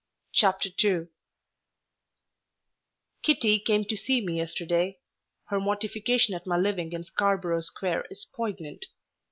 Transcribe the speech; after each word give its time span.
CHAPTER 0.33 0.69
II 0.83 1.09
Kitty 3.21 3.59
came 3.59 3.85
to 3.85 3.95
see 3.95 4.19
me 4.19 4.37
yesterday. 4.37 4.97
Her 5.49 5.59
mortification 5.59 6.33
at 6.33 6.47
my 6.47 6.57
living 6.57 6.91
in 6.91 7.03
Scarborough 7.03 7.61
Square 7.61 8.07
is 8.09 8.25
poignant. 8.25 8.87